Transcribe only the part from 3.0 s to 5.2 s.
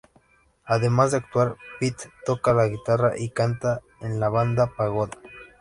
y canta en la banda Pagoda.